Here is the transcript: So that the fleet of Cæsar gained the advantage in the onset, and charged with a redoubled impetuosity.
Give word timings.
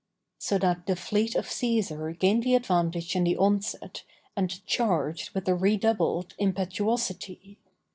So 0.39 0.57
that 0.57 0.87
the 0.87 0.95
fleet 0.95 1.35
of 1.35 1.45
Cæsar 1.45 2.17
gained 2.17 2.41
the 2.41 2.55
advantage 2.55 3.15
in 3.15 3.23
the 3.23 3.37
onset, 3.37 4.01
and 4.35 4.65
charged 4.65 5.29
with 5.35 5.47
a 5.47 5.53
redoubled 5.53 6.33
impetuosity. 6.39 7.59